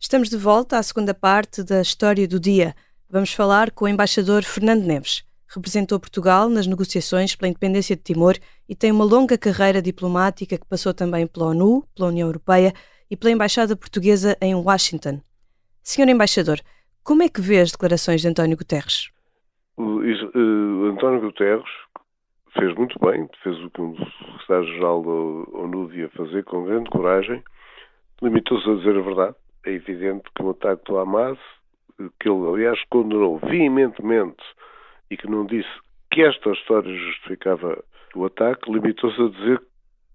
Estamos 0.00 0.28
de 0.28 0.36
volta 0.36 0.78
à 0.78 0.82
segunda 0.82 1.14
parte 1.14 1.62
da 1.62 1.80
História 1.80 2.26
do 2.26 2.40
Dia. 2.40 2.74
Vamos 3.08 3.32
falar 3.32 3.70
com 3.70 3.84
o 3.84 3.88
embaixador 3.88 4.42
Fernando 4.42 4.82
Neves. 4.82 5.22
Representou 5.46 6.00
Portugal 6.00 6.48
nas 6.48 6.66
negociações 6.66 7.36
pela 7.36 7.50
independência 7.50 7.94
de 7.94 8.02
Timor 8.02 8.36
e 8.68 8.74
tem 8.74 8.90
uma 8.90 9.04
longa 9.04 9.38
carreira 9.38 9.80
diplomática 9.80 10.58
que 10.58 10.66
passou 10.66 10.92
também 10.92 11.24
pela 11.24 11.50
ONU, 11.50 11.86
pela 11.94 12.08
União 12.08 12.26
Europeia 12.26 12.74
e 13.08 13.16
pela 13.16 13.30
Embaixada 13.30 13.76
Portuguesa 13.76 14.36
em 14.40 14.56
Washington. 14.56 15.20
Senhor 15.84 16.08
embaixador, 16.08 16.60
como 17.06 17.22
é 17.22 17.28
que 17.28 17.40
vê 17.40 17.60
as 17.60 17.70
declarações 17.70 18.20
de 18.20 18.28
António 18.28 18.56
Guterres? 18.56 19.10
Uh, 19.78 20.90
António 20.90 21.20
Guterres 21.20 21.70
fez 22.58 22.74
muito 22.74 22.98
bem, 22.98 23.28
fez 23.42 23.56
o 23.62 23.70
que 23.70 23.80
um 23.80 23.96
secretário-geral 24.40 25.02
da 25.02 25.58
ONU 25.58 25.88
devia 25.88 26.08
fazer 26.10 26.42
com 26.44 26.64
grande 26.64 26.90
coragem, 26.90 27.42
limitou-se 28.20 28.68
a 28.68 28.74
dizer 28.74 28.96
a 28.98 29.02
verdade 29.02 29.36
é 29.66 29.72
evidente 29.72 30.24
que 30.34 30.42
o 30.42 30.50
ataque 30.50 30.84
do 30.84 30.98
Hamas, 30.98 31.38
que 32.20 32.28
ele 32.28 32.48
aliás 32.48 32.78
condenou 32.88 33.38
veementemente 33.38 34.42
e 35.10 35.16
que 35.16 35.28
não 35.28 35.44
disse 35.44 35.68
que 36.10 36.22
esta 36.22 36.50
história 36.50 36.92
justificava 36.94 37.82
o 38.14 38.24
ataque, 38.24 38.70
limitou-se 38.70 39.20
a 39.20 39.28
dizer 39.28 39.62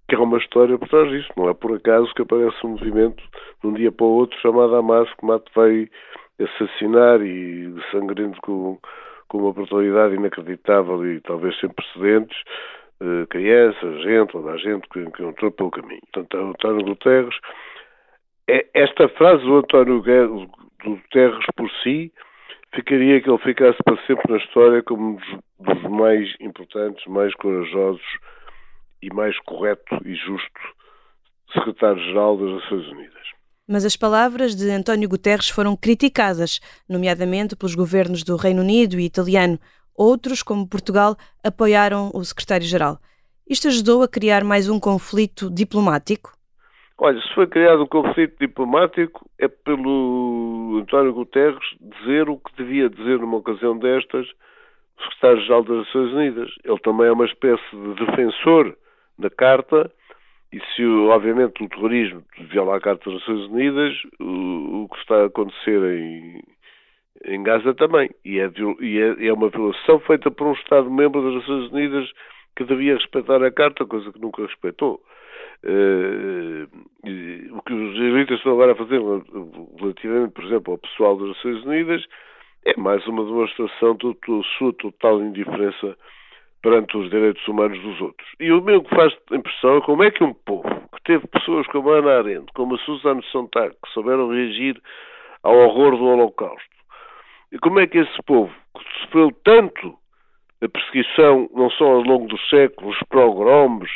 que 0.08 0.16
há 0.16 0.22
uma 0.22 0.38
história 0.38 0.78
por 0.78 0.88
trás 0.88 1.10
disso. 1.10 1.30
Não 1.38 1.50
é 1.50 1.54
por 1.54 1.76
acaso 1.76 2.14
que 2.14 2.22
aparece 2.22 2.66
um 2.66 2.70
movimento 2.72 3.22
de 3.62 3.68
um 3.68 3.74
dia 3.74 3.92
para 3.92 4.06
o 4.06 4.10
outro 4.10 4.40
chamado 4.40 4.76
Hamas 4.76 5.10
que 5.14 5.26
vai 5.54 5.90
assassinar 6.44 7.22
e 7.22 7.74
sangrento 7.92 8.40
com, 8.42 8.80
com 9.28 9.38
uma 9.38 9.54
brutalidade 9.54 10.16
inacreditável 10.16 11.06
e 11.06 11.22
talvez 11.22 11.58
sem 11.60 11.70
precedentes 11.70 12.38
eh, 13.02 13.26
crianças, 13.30 14.02
gente, 14.04 14.32
toda 14.32 14.52
a 14.52 14.58
gente 14.58 14.88
que, 14.90 15.04
que 15.12 15.24
entrou 15.24 15.52
pelo 15.52 15.72
caminho. 15.72 16.02
Portanto, 16.12 16.38
António 16.38 16.86
Guterres 16.86 17.36
é, 18.48 18.68
esta 18.74 19.08
frase 19.10 19.44
do 19.44 19.58
António 19.58 20.04
Guterres 20.84 21.46
por 21.56 21.70
si 21.84 22.12
ficaria 22.74 23.22
que 23.22 23.30
ele 23.30 23.38
ficasse 23.40 23.78
para 23.84 23.98
sempre 24.06 24.30
na 24.30 24.38
história 24.38 24.84
como 24.84 25.12
um 25.12 25.18
dos 25.60 25.84
mais 25.84 26.36
importantes, 26.40 27.06
mais 27.06 27.34
corajosos 27.36 28.06
e 29.02 29.14
mais 29.14 29.38
correto 29.42 29.98
e 30.06 30.16
justo 30.16 30.60
secretário-geral 31.54 32.38
das 32.38 32.52
Nações 32.52 32.88
Unidas. 32.90 33.41
Mas 33.72 33.86
as 33.86 33.96
palavras 33.96 34.54
de 34.54 34.70
António 34.70 35.08
Guterres 35.08 35.48
foram 35.48 35.78
criticadas, 35.78 36.60
nomeadamente 36.90 37.56
pelos 37.56 37.74
governos 37.74 38.22
do 38.22 38.36
Reino 38.36 38.62
Unido 38.62 39.00
e 39.00 39.06
italiano. 39.06 39.58
Outros, 39.96 40.44
como 40.44 40.68
Portugal, 40.68 41.16
apoiaram 41.42 42.12
o 42.14 42.22
secretário-geral. 42.22 42.98
Isto 43.50 43.70
ajudou 43.70 44.04
a 44.04 44.10
criar 44.10 44.44
mais 44.44 44.68
um 44.68 44.78
conflito 44.78 45.50
diplomático? 45.50 46.34
Olha, 46.98 47.18
se 47.22 47.34
foi 47.34 47.48
criado 47.48 47.84
um 47.84 47.88
conflito 47.88 48.38
diplomático 48.42 49.26
é 49.40 49.48
pelo 49.48 50.80
António 50.82 51.14
Guterres 51.14 51.64
dizer 51.80 52.28
o 52.28 52.38
que 52.40 52.54
devia 52.58 52.90
dizer 52.90 53.20
numa 53.20 53.38
ocasião 53.38 53.78
destas 53.78 54.28
o 54.98 55.04
secretário-geral 55.04 55.64
das 55.64 55.78
Nações 55.78 56.14
Unidas. 56.14 56.50
Ele 56.66 56.80
também 56.80 57.08
é 57.08 57.12
uma 57.14 57.26
espécie 57.26 57.72
de 57.72 58.06
defensor 58.06 58.76
da 59.18 59.30
Carta 59.30 59.90
e 60.52 60.60
se, 60.76 60.86
obviamente, 60.86 61.64
o 61.64 61.70
terrorismo 61.70 62.24
viola 62.50 62.78
a 62.78 62.82
Carta 62.82 63.10
das 63.10 63.20
Nações 63.20 63.48
Unidas, 63.48 63.94
o, 64.20 64.84
o 64.84 64.90
que 64.90 64.98
está 65.00 65.16
a 65.22 65.26
acontecer 65.26 65.82
em, 65.98 66.44
em 67.26 67.44
Gaza 67.44 67.74
também. 67.74 68.10
E, 68.26 68.40
é, 68.40 68.52
e 68.82 69.00
é, 69.00 69.28
é 69.28 69.34
uma 69.34 69.50
violação 69.50 70.00
feita 70.02 70.30
por 70.30 70.48
um 70.48 70.54
Estado-membro 70.54 71.22
das 71.24 71.36
Nações 71.36 71.72
Unidas 71.72 72.12
que 72.56 72.66
devia 72.66 72.96
respeitar 72.96 73.42
a 73.42 73.52
Carta, 73.52 73.86
coisa 73.86 74.12
que 74.12 74.20
nunca 74.20 74.46
respeitou. 74.46 75.02
Uh, 75.64 76.68
o 77.56 77.62
que 77.62 77.74
os 77.74 77.96
israelitas 77.96 78.38
estão 78.38 78.54
agora 78.54 78.72
a 78.72 78.76
fazer 78.76 79.00
relativamente, 79.80 80.34
por 80.34 80.44
exemplo, 80.44 80.74
ao 80.74 80.80
pessoal 80.80 81.16
das 81.18 81.30
Nações 81.30 81.64
Unidas 81.64 82.04
é 82.66 82.80
mais 82.80 83.06
uma 83.08 83.24
demonstração 83.24 83.96
da 83.96 84.44
sua 84.58 84.74
total 84.74 85.22
indiferença 85.22 85.98
perante 86.62 86.96
os 86.98 87.10
direitos 87.10 87.46
humanos 87.48 87.80
dos 87.82 88.00
outros. 88.02 88.28
E 88.40 88.52
o 88.52 88.62
mesmo 88.62 88.84
que 88.84 88.96
faz 88.96 89.14
impressão 89.32 89.78
é 89.78 89.82
como 89.82 90.04
é 90.04 90.12
que 90.12 90.24
um 90.24 90.34
povo 90.34 90.70
que 90.94 91.04
teve 91.04 91.28
pessoas 91.28 91.66
como 91.68 91.92
a 91.92 91.98
Ana 91.98 92.20
Arendt, 92.20 92.52
como 92.54 92.76
a 92.76 92.80
Susana 92.80 93.22
Sontag, 93.32 93.74
que 93.84 93.92
souberam 93.92 94.30
reagir 94.30 94.80
ao 95.44 95.56
horror 95.56 95.98
do 95.98 96.06
Holocausto, 96.06 96.70
e 97.52 97.58
como 97.58 97.80
é 97.80 97.88
que 97.88 97.98
esse 97.98 98.24
povo, 98.26 98.54
que 98.78 99.02
sofreu 99.02 99.32
tanto 99.44 99.96
a 100.64 100.70
perseguição, 100.70 101.50
não 101.54 101.70
só 101.72 101.86
ao 101.86 102.02
longo 102.02 102.28
dos 102.28 102.50
séculos, 102.50 102.96
os 102.96 103.08
pogroms, 103.10 103.90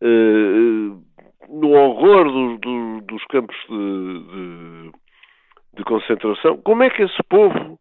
eh, 0.00 0.92
no 1.48 1.70
horror 1.70 2.24
do, 2.24 2.58
do, 2.58 3.00
dos 3.02 3.24
campos 3.26 3.56
de, 3.68 3.72
de, 3.74 4.92
de, 5.74 5.84
concentração, 5.84 6.58
como 6.58 6.82
é 6.82 6.90
que 6.90 7.02
esse 7.02 7.22
povo 7.28 7.78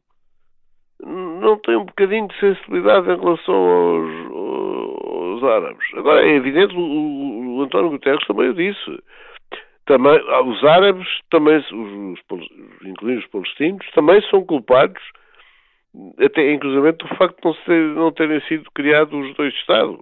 não 1.04 1.58
tem 1.60 1.75
um 1.75 1.86
bocadinho 1.86 2.27
de 2.27 2.39
sensibilidade 2.39 3.10
em 3.10 3.20
relação 3.20 3.56
aos, 3.56 4.32
aos 4.32 5.44
árabes? 5.44 5.88
Agora, 5.96 6.25
é 6.25 6.36
evidente, 6.36 6.75
o, 6.75 7.58
o, 7.58 7.62
António 7.62 7.92
Guterres 7.92 8.25
também 8.25 8.50
o 8.50 8.54
disse. 8.54 9.04
Também, 9.86 10.20
os 10.46 10.63
árabes, 10.66 11.08
também, 11.30 11.58
os, 11.58 12.20
os, 12.30 12.48
incluindo 12.84 13.22
os 13.22 13.27
palestinos, 13.27 13.89
também 13.92 14.22
são 14.30 14.44
culpados, 14.46 15.01
até 16.20 16.51
inclusive 16.51 16.92
do 16.94 17.08
facto 17.16 17.38
de 17.38 17.46
não, 17.46 17.54
ser, 17.63 17.96
não 17.96 18.12
terem 18.12 18.42
sido 18.42 18.70
criados 18.72 19.13
os 19.13 19.36
dois 19.36 19.54
Estados. 19.54 20.00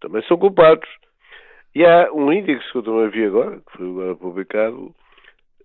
Também 0.00 0.22
são 0.24 0.36
culpados. 0.36 0.88
E 1.74 1.84
há 1.84 2.12
um 2.12 2.32
índice 2.32 2.70
que 2.70 2.78
eu 2.78 2.82
também 2.84 3.08
vi 3.08 3.24
agora, 3.24 3.56
que 3.58 3.78
foi 3.78 3.88
agora 3.88 4.14
publicado, 4.14 4.94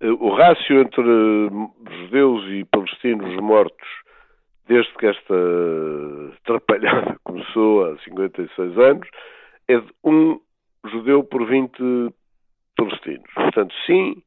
eh, 0.02 0.10
o 0.10 0.30
rácio 0.30 0.80
entre 0.80 1.04
judeus 1.04 2.46
e 2.50 2.66
palestinos 2.66 3.36
mortos 3.44 3.88
desde 4.70 4.94
que 4.94 5.08
esta 5.08 5.34
trapalhada 6.46 7.18
começou 7.26 7.86
há 7.86 7.98
56 8.00 8.78
anos 8.78 9.10
é 9.68 9.80
de 9.80 9.92
um 10.04 10.40
judeu 10.86 11.24
por 11.24 11.46
20 11.46 11.74
palestinos. 12.78 13.30
Portanto, 13.34 13.74
sim, 13.86 14.22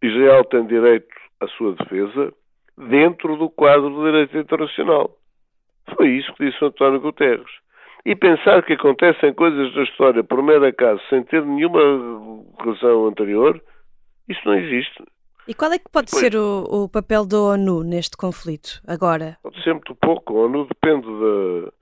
Israel 0.00 0.44
tem 0.44 0.64
direito 0.66 1.08
à 1.40 1.48
sua 1.48 1.74
defesa 1.74 2.32
dentro 2.78 3.36
do 3.36 3.50
quadro 3.50 3.90
do 3.90 4.04
direito 4.04 4.38
internacional. 4.38 5.10
Foi 5.96 6.08
isso 6.08 6.32
que 6.34 6.48
disse 6.48 6.64
António 6.64 7.00
Guterres. 7.00 7.50
E 8.06 8.14
pensar 8.14 8.62
que 8.62 8.74
acontecem 8.74 9.34
coisas 9.34 9.74
da 9.74 9.82
história 9.82 10.22
por 10.22 10.42
mero 10.42 10.64
acaso, 10.66 11.02
sem 11.10 11.24
ter 11.24 11.44
nenhuma 11.44 11.80
razão 12.60 13.06
anterior, 13.06 13.60
isso 14.28 14.40
não 14.44 14.54
existe. 14.54 15.02
E 15.48 15.54
qual 15.54 15.72
é 15.72 15.78
que 15.78 15.88
pode 15.90 16.08
Depois, 16.08 16.22
ser 16.22 16.36
o, 16.36 16.84
o, 16.84 16.88
papel 16.90 17.24
da 17.24 17.38
ONU 17.38 17.82
neste 17.82 18.18
conflito, 18.18 18.82
agora? 18.86 19.38
Pode 19.42 19.62
ser 19.62 19.72
muito 19.72 19.94
pouco. 19.94 20.36
A 20.36 20.44
ONU 20.44 20.66
depende 20.66 21.06
de, 21.06 21.72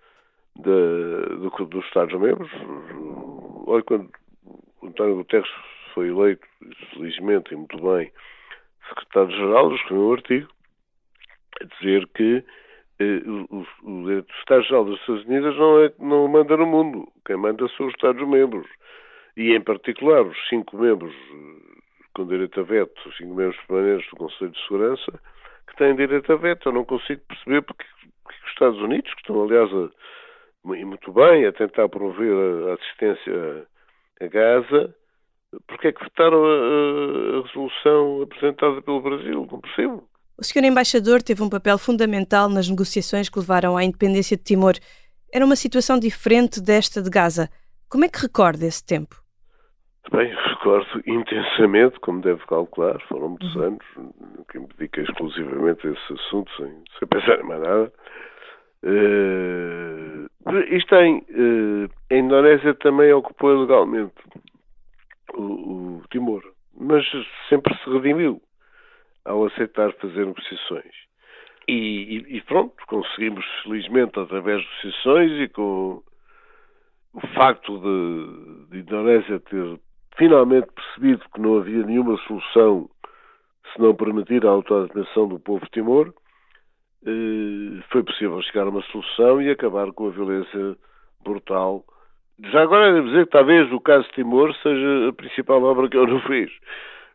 de, 0.62 1.50
de, 1.50 1.66
dos 1.66 1.84
Estados-membros. 1.86 2.48
Olha, 3.66 3.82
quando 3.82 4.08
António 4.84 5.16
Guterres 5.16 5.50
foi 5.92 6.10
eleito, 6.10 6.46
felizmente 6.92 7.52
e 7.52 7.56
muito 7.56 7.76
bem, 7.82 8.12
secretário-geral, 8.88 9.74
escreveu 9.74 10.10
um 10.10 10.12
artigo 10.12 10.48
a 11.60 11.64
dizer 11.64 12.08
que 12.14 12.44
eh, 13.00 13.22
o, 13.26 13.66
o, 13.82 13.90
o 13.90 14.18
Estado-Geral 14.38 14.84
das 14.84 15.00
Nações 15.00 15.24
Unidas 15.26 15.56
não, 15.56 15.82
é, 15.82 15.92
não 15.98 16.28
manda 16.28 16.56
no 16.56 16.66
mundo. 16.66 17.08
Quem 17.26 17.36
manda 17.36 17.66
são 17.76 17.86
os 17.86 17.94
Estados-membros. 17.94 18.68
E, 19.36 19.56
em 19.56 19.60
particular, 19.60 20.22
os 20.24 20.48
cinco 20.48 20.78
membros 20.78 21.14
com 22.16 22.26
direito 22.26 22.58
a 22.60 22.62
veto, 22.62 22.94
os 23.06 23.16
cinco 23.18 23.34
membros 23.34 23.60
permanentes 23.66 24.08
do 24.10 24.16
Conselho 24.16 24.50
de 24.50 24.62
Segurança, 24.62 25.20
que 25.68 25.76
têm 25.76 25.94
direito 25.94 26.32
a 26.32 26.36
veto. 26.36 26.68
Eu 26.68 26.72
não 26.72 26.84
consigo 26.84 27.20
perceber 27.28 27.60
porque, 27.60 27.84
porque 28.24 28.38
os 28.42 28.50
Estados 28.52 28.80
Unidos, 28.80 29.12
que 29.12 29.20
estão, 29.20 29.44
aliás, 29.44 29.70
a, 29.70 29.90
muito 30.64 31.12
bem 31.12 31.44
a 31.44 31.52
tentar 31.52 31.88
promover 31.90 32.32
a, 32.70 32.74
assistência 32.74 33.66
a 34.18 34.26
Gaza, 34.28 34.94
porque 35.68 35.88
é 35.88 35.92
que 35.92 36.02
votaram 36.02 36.42
a, 36.42 37.38
a 37.38 37.42
resolução 37.46 38.22
apresentada 38.22 38.80
pelo 38.80 39.02
Brasil? 39.02 39.46
Não 39.50 39.60
percebo. 39.60 40.08
O 40.38 40.44
senhor 40.44 40.66
embaixador 40.66 41.22
teve 41.22 41.42
um 41.42 41.50
papel 41.50 41.78
fundamental 41.78 42.48
nas 42.48 42.68
negociações 42.68 43.28
que 43.28 43.38
levaram 43.38 43.76
à 43.76 43.84
independência 43.84 44.36
de 44.36 44.42
Timor. 44.42 44.74
Era 45.32 45.44
uma 45.44 45.56
situação 45.56 45.98
diferente 45.98 46.60
desta 46.62 47.02
de 47.02 47.10
Gaza. 47.10 47.50
Como 47.90 48.04
é 48.04 48.08
que 48.08 48.20
recorda 48.20 48.64
esse 48.66 48.84
tempo? 48.84 49.25
Bem, 50.12 50.32
recordo 50.32 51.02
intensamente, 51.04 51.98
como 51.98 52.20
deve 52.20 52.44
calcular, 52.46 53.00
foram 53.08 53.30
muitos 53.30 53.54
uhum. 53.56 53.62
anos 53.62 53.84
que 54.48 54.58
me 54.58 54.68
dediquei 54.68 55.02
exclusivamente 55.02 55.86
a 55.86 55.90
esse 55.90 56.12
assunto, 56.12 56.50
sem, 56.56 56.84
sem 56.98 57.08
pensar 57.08 57.40
em 57.40 57.42
mais 57.42 57.60
nada. 57.60 57.92
Uh, 58.84 60.28
isto 60.70 60.88
tem, 60.90 61.18
uh, 61.18 61.90
a 62.10 62.14
Indonésia 62.14 62.74
também 62.74 63.12
ocupou 63.12 63.52
ilegalmente 63.52 64.14
o, 65.34 65.42
o 65.42 66.02
Timor, 66.10 66.42
mas 66.78 67.04
sempre 67.48 67.76
se 67.78 67.90
redimiu 67.90 68.40
ao 69.24 69.44
aceitar 69.46 69.92
fazer 69.94 70.24
negociações. 70.24 70.94
E, 71.66 71.72
e, 72.28 72.36
e, 72.36 72.40
pronto, 72.42 72.76
conseguimos 72.86 73.44
felizmente 73.64 74.20
através 74.20 74.62
de 74.62 74.68
negociações 74.68 75.32
e 75.32 75.48
com 75.48 76.00
o 77.12 77.20
facto 77.34 77.76
de, 77.80 78.70
de 78.70 78.78
Indonésia 78.78 79.40
ter 79.40 79.80
finalmente 80.16 80.68
percebido 80.72 81.22
que 81.34 81.40
não 81.40 81.58
havia 81.58 81.84
nenhuma 81.84 82.16
solução 82.26 82.88
se 83.72 83.80
não 83.80 83.94
permitir 83.94 84.44
a 84.46 84.50
autodeterminação 84.50 85.28
do 85.28 85.38
povo 85.38 85.66
Timor, 85.72 86.12
eh, 87.06 87.82
foi 87.90 88.02
possível 88.02 88.40
chegar 88.42 88.66
a 88.66 88.70
uma 88.70 88.82
solução 88.84 89.40
e 89.42 89.50
acabar 89.50 89.92
com 89.92 90.08
a 90.08 90.10
violência 90.10 90.76
brutal. 91.22 91.84
Já 92.52 92.62
agora 92.62 92.92
devo 92.92 93.08
dizer 93.08 93.26
que 93.26 93.32
talvez 93.32 93.70
o 93.72 93.80
caso 93.80 94.08
Timor 94.14 94.54
seja 94.56 95.08
a 95.08 95.12
principal 95.12 95.62
obra 95.62 95.88
que 95.88 95.96
eu 95.96 96.06
não 96.06 96.20
fiz. 96.20 96.50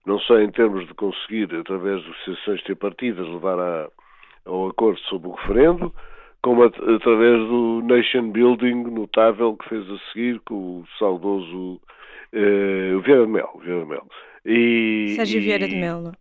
Não 0.05 0.19
só 0.19 0.39
em 0.39 0.51
termos 0.51 0.87
de 0.87 0.93
conseguir, 0.95 1.53
através 1.55 2.01
de 2.03 2.09
associações 2.09 2.63
tripartidas, 2.63 3.27
levar 3.27 3.59
a, 3.59 3.87
ao 4.45 4.69
acordo 4.69 4.99
sobre 5.01 5.27
o 5.27 5.33
referendo, 5.33 5.93
como 6.41 6.63
através 6.63 7.39
do 7.47 7.81
nation 7.83 8.31
building 8.31 8.83
notável 8.83 9.55
que 9.57 9.69
fez 9.69 9.87
a 9.89 9.97
seguir 10.11 10.39
com 10.39 10.79
o 10.79 10.85
saudoso 10.97 11.79
uh, 12.33 13.01
Vieira 13.01 13.25
de 13.25 13.31
Mel. 13.31 13.59
Vieira 13.61 13.81
de 13.81 13.89
Mel. 13.89 14.07
E, 14.45 15.13
Sérgio 15.15 15.41
Vieira 15.41 15.67
de 15.67 15.75
Mel? 15.75 16.11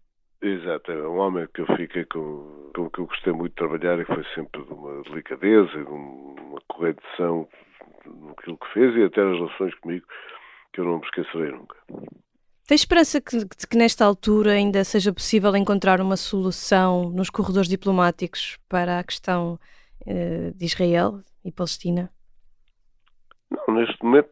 Exato, 0.43 0.91
é 0.91 1.07
um 1.07 1.19
homem 1.19 1.47
que 1.55 1.61
eu 1.61 1.67
fiquei 1.77 2.05
com, 2.07 2.71
com 2.75 2.89
que 2.89 3.01
eu 3.01 3.07
gostei 3.07 3.33
muito 3.33 3.51
de 3.51 3.57
trabalhar 3.57 3.99
e 4.01 4.07
foi 4.07 4.25
sempre 4.35 4.65
de 4.65 4.73
uma 4.73 5.03
delicadeza 5.03 5.71
e 5.73 5.85
de 5.85 5.91
uma 5.91 6.61
correção 6.67 7.47
naquilo 8.07 8.57
que 8.57 8.73
fez 8.73 8.97
e 8.97 9.03
até 9.03 9.21
as 9.21 9.37
relações 9.37 9.75
comigo 9.81 10.07
que 10.73 10.81
eu 10.81 10.85
não 10.85 10.99
me 10.99 11.05
esquecerei 11.05 11.51
nunca. 11.51 11.77
Tem 12.67 12.75
esperança 12.75 13.21
que, 13.21 13.45
que, 13.69 13.77
nesta 13.77 14.05
altura 14.05 14.53
ainda 14.53 14.85
seja 14.85 15.13
possível 15.13 15.55
encontrar 15.57 16.01
uma 16.01 16.17
solução 16.17 17.11
nos 17.11 17.29
corredores 17.29 17.69
diplomáticos 17.69 18.59
para 18.69 19.01
a 19.01 19.05
questão 19.05 19.59
uh, 20.07 20.53
de 20.55 20.65
Israel 20.65 21.21
e 21.45 21.51
Palestina? 21.51 22.11
Não, 23.51 23.75
neste 23.75 24.03
momento, 24.03 24.31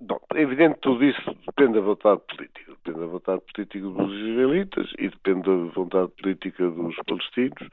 não, 0.00 0.20
é 0.34 0.40
evidente 0.42 0.74
que 0.74 0.80
tudo 0.80 1.04
isso 1.04 1.36
depende 1.46 1.74
da 1.74 1.80
vontade 1.80 2.20
política. 2.28 2.72
Depende 2.72 3.00
da 3.00 3.06
vontade 3.06 3.42
política 3.52 3.86
dos 3.86 4.12
israelitas 4.12 4.92
e 4.98 5.08
depende 5.08 5.42
da 5.42 5.72
vontade 5.72 6.12
política 6.20 6.70
dos 6.70 6.96
palestinos. 7.06 7.68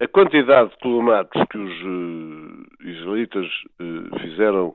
A 0.00 0.08
quantidade 0.08 0.70
de 0.70 0.78
colonatos 0.78 1.42
que 1.50 1.56
os 1.56 1.82
uh, 1.82 2.86
israelitas 2.88 3.46
uh, 3.80 4.18
fizeram 4.20 4.74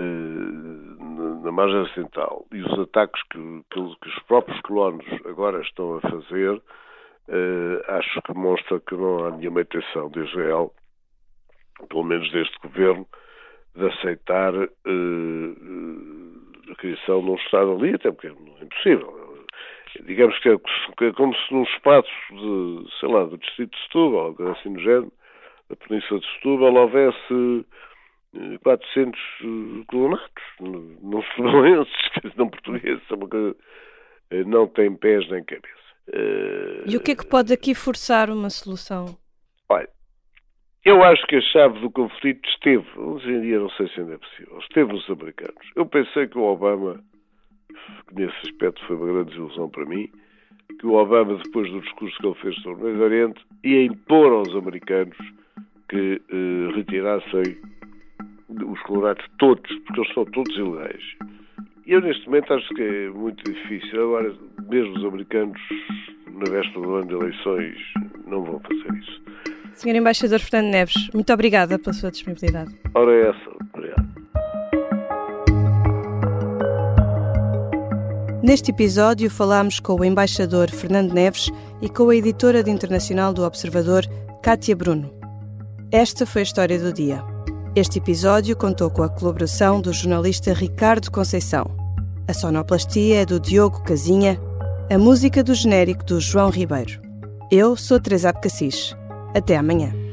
uh, 0.00 1.42
na 1.42 1.50
margem 1.50 1.80
ocidental 1.80 2.46
e 2.52 2.60
os 2.60 2.78
ataques 2.78 3.22
que, 3.30 3.38
que, 3.70 3.96
que, 4.00 4.08
os 4.08 4.22
próprios 4.24 4.60
colonos 4.60 5.06
agora 5.24 5.60
estão 5.62 5.96
a 5.96 6.00
fazer, 6.02 6.62
acho 7.88 8.20
que 8.22 8.34
mostra 8.34 8.80
que 8.80 8.94
não 8.94 9.24
há 9.24 9.30
nenhuma 9.30 9.62
intenção 9.62 10.10
de 10.10 10.20
Israel, 10.20 10.74
pelo 11.88 12.04
menos 12.04 12.30
deste 12.30 12.58
governo, 12.60 13.06
de 13.74 13.86
aceitar 13.86 14.54
a 14.54 14.68
criação 16.76 17.24
de 17.24 17.30
um 17.30 17.34
Estado 17.36 17.72
ali, 17.72 17.94
até 17.94 18.10
porque 18.10 18.28
é 18.28 18.30
impossível 18.62 19.24
digamos 20.02 20.38
que 20.40 20.48
é, 20.48 20.54
é 20.54 21.12
como 21.12 21.34
se 21.34 21.54
num 21.54 21.62
espaço 21.64 22.08
de, 22.30 22.86
sei 22.98 23.08
lá, 23.08 23.24
do 23.24 23.38
distrito 23.38 23.76
de 23.76 23.82
Setúbal, 23.84 24.34
assim 24.52 24.70
no 24.70 24.80
género, 24.80 25.12
da 25.68 25.76
península 25.76 26.20
de 26.20 26.26
Setúbal, 26.34 26.74
houvesse 26.74 27.66
400 28.62 29.20
eh, 29.20 29.44
eh, 29.44 29.84
colonatos, 29.86 30.44
não 30.60 31.22
setubalenses, 31.22 32.36
não 32.36 32.48
portugueses, 32.48 33.02
é 34.30 34.42
não 34.44 34.66
tem 34.66 34.94
pés 34.96 35.28
nem 35.30 35.44
cabeça. 35.44 35.74
E 36.86 36.96
o 36.96 37.00
que 37.00 37.12
é 37.12 37.16
que 37.16 37.26
pode 37.26 37.52
aqui 37.52 37.74
forçar 37.74 38.28
uma 38.28 38.50
solução? 38.50 39.16
Olha, 39.68 39.88
eu 40.84 41.02
acho 41.02 41.26
que 41.26 41.36
a 41.36 41.40
chave 41.40 41.80
do 41.80 41.90
conflito 41.90 42.48
esteve, 42.48 42.86
hoje 42.96 43.30
em 43.30 43.40
dia 43.42 43.58
não 43.58 43.70
sei 43.70 43.88
se 43.88 44.00
ainda 44.00 44.14
é 44.14 44.18
possível, 44.18 44.58
esteve 44.58 44.92
nos 44.92 45.08
americanos. 45.10 45.70
Eu 45.74 45.86
pensei 45.86 46.26
que 46.26 46.38
o 46.38 46.42
Obama 46.42 47.00
que 48.08 48.14
nesse 48.14 48.36
aspecto 48.44 48.84
foi 48.86 48.96
uma 48.96 49.06
grande 49.06 49.30
desilusão 49.30 49.68
para 49.68 49.84
mim, 49.84 50.08
que 50.78 50.86
o 50.86 50.94
Obama, 50.94 51.38
depois 51.42 51.70
do 51.70 51.80
discurso 51.80 52.16
que 52.18 52.26
ele 52.26 52.34
fez 52.36 52.54
sobre 52.62 52.82
o 52.82 52.86
Medio 52.86 53.04
Oriente, 53.04 53.40
ia 53.62 53.84
impor 53.84 54.32
aos 54.32 54.54
americanos 54.54 55.16
que 55.88 56.20
eh, 56.30 56.74
retirassem 56.74 57.56
os 58.48 58.80
colorados 58.82 59.24
todos, 59.38 59.70
porque 59.80 60.00
eles 60.00 60.14
são 60.14 60.24
todos 60.26 60.56
ilegais. 60.56 61.02
Eu, 61.86 62.00
neste 62.00 62.26
momento, 62.26 62.54
acho 62.54 62.68
que 62.74 62.82
é 62.82 63.10
muito 63.10 63.44
difícil. 63.44 64.02
Agora, 64.02 64.34
mesmo 64.70 64.96
os 64.96 65.04
americanos, 65.04 65.60
na 66.32 66.50
véspera 66.50 66.80
do 66.80 66.94
ano 66.94 67.06
de 67.06 67.14
eleições, 67.14 67.78
não 68.26 68.42
vão 68.42 68.60
fazer 68.60 68.98
isso. 68.98 69.22
Senhor 69.74 69.96
Embaixador 69.96 70.40
Fernando 70.40 70.72
Neves, 70.72 71.08
muito 71.12 71.32
obrigada 71.32 71.78
pela 71.78 71.92
sua 71.92 72.10
disponibilidade. 72.10 72.74
Ora, 72.94 73.12
é 73.12 73.30
essa. 73.30 73.50
Obrigado. 73.74 74.14
Neste 78.42 78.70
episódio 78.70 79.30
falámos 79.30 79.80
com 79.80 79.94
o 79.94 80.04
embaixador 80.04 80.70
Fernando 80.70 81.12
Neves 81.12 81.50
e 81.80 81.88
com 81.88 82.10
a 82.10 82.16
editora 82.16 82.62
de 82.62 82.70
internacional 82.70 83.32
do 83.32 83.42
Observador, 83.42 84.04
Kátia 84.42 84.76
Bruno. 84.76 85.10
Esta 85.90 86.26
foi 86.26 86.42
a 86.42 86.44
história 86.44 86.78
do 86.78 86.92
dia. 86.92 87.22
Este 87.74 87.98
episódio 87.98 88.54
contou 88.56 88.90
com 88.90 89.02
a 89.02 89.08
colaboração 89.08 89.80
do 89.80 89.92
jornalista 89.92 90.52
Ricardo 90.52 91.10
Conceição. 91.10 91.64
A 92.28 92.34
sonoplastia 92.34 93.22
é 93.22 93.26
do 93.26 93.40
Diogo 93.40 93.82
Casinha, 93.82 94.38
a 94.90 94.98
música 94.98 95.42
do 95.42 95.54
genérico 95.54 96.04
do 96.04 96.20
João 96.20 96.50
Ribeiro. 96.50 97.00
Eu 97.50 97.76
sou 97.76 97.98
Teresa 97.98 98.28
Abcacis. 98.28 98.94
Até 99.34 99.56
amanhã. 99.56 100.03